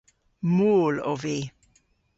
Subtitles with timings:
[0.55, 1.37] Mool ov vy.